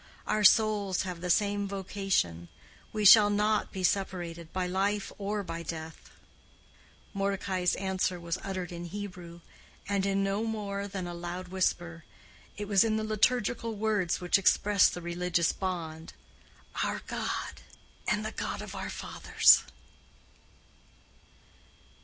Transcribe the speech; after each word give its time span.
Our 0.25 0.43
souls 0.43 1.03
have 1.03 1.21
the 1.21 1.29
same 1.29 1.67
vocation. 1.67 2.47
We 2.91 3.05
shall 3.05 3.29
not 3.29 3.71
be 3.71 3.83
separated 3.83 4.51
by 4.51 4.65
life 4.65 5.11
or 5.19 5.43
by 5.43 5.61
death." 5.61 6.09
Mordecai's 7.13 7.75
answer 7.75 8.19
was 8.19 8.39
uttered 8.43 8.71
in 8.71 8.85
Hebrew, 8.85 9.41
and 9.87 10.03
in 10.03 10.23
no 10.23 10.43
more 10.43 10.87
than 10.87 11.05
a 11.05 11.13
loud 11.13 11.49
whisper. 11.49 12.03
It 12.57 12.67
was 12.67 12.83
in 12.83 12.97
the 12.97 13.03
liturgical 13.03 13.75
words 13.75 14.19
which 14.19 14.39
express 14.39 14.89
the 14.89 15.03
religious 15.03 15.51
bond: 15.51 16.13
"Our 16.83 17.03
God 17.05 17.61
and 18.07 18.25
the 18.25 18.31
God 18.31 18.63
of 18.63 18.73
our 18.73 18.89
fathers." 18.89 19.61